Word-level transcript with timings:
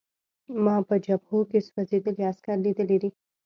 ما 0.63 0.75
په 0.87 0.95
جبهو 1.05 1.39
کې 1.49 1.59
سوځېدلي 1.67 2.21
عسکر 2.31 2.57
لیدلي 2.65 2.97
دي 3.03 3.09